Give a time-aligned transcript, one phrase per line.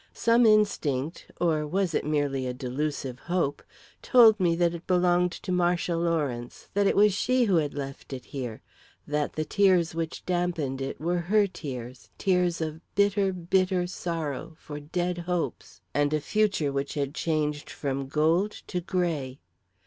[0.15, 3.61] Some instinct or was it merely a delusive hope?
[4.01, 8.11] told me that it belonged to Marcia Lawrence that it was she who had left
[8.11, 8.63] it here
[9.05, 14.79] that the tears which dampened it were her tears, tears of bitter, bitter sorrow for
[14.79, 19.37] dead hopes and a future which had changed from gold to grey.